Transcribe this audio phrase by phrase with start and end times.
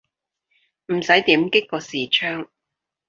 [0.87, 2.47] 唔使點擊個視窗